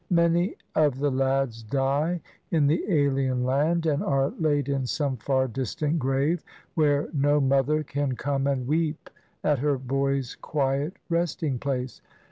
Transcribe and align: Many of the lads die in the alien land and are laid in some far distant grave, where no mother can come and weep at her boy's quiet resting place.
Many 0.09 0.55
of 0.73 0.97
the 0.97 1.11
lads 1.11 1.61
die 1.61 2.21
in 2.49 2.65
the 2.65 2.83
alien 2.91 3.43
land 3.43 3.85
and 3.85 4.01
are 4.03 4.31
laid 4.39 4.67
in 4.67 4.87
some 4.87 5.15
far 5.15 5.47
distant 5.47 5.99
grave, 5.99 6.43
where 6.73 7.07
no 7.13 7.39
mother 7.39 7.83
can 7.83 8.15
come 8.15 8.47
and 8.47 8.65
weep 8.67 9.11
at 9.43 9.59
her 9.59 9.77
boy's 9.77 10.33
quiet 10.33 10.97
resting 11.07 11.59
place. 11.59 12.01